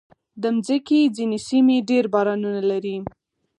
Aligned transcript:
د 0.41 0.43
مځکې 0.55 0.99
ځینې 1.15 1.37
سیمې 1.47 1.77
ډېر 1.89 2.03
بارانونه 2.13 2.61
لري. 2.71 2.95